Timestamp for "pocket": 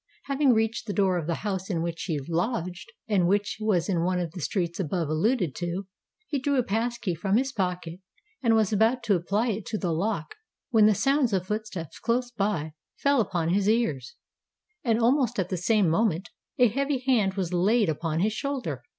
7.51-7.99